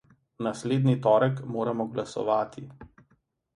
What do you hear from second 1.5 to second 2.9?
moramo glasovati.